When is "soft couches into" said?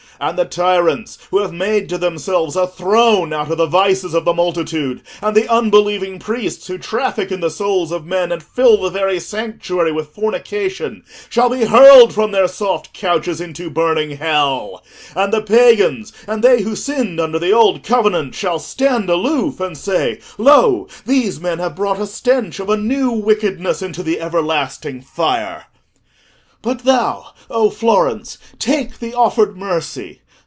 12.47-13.71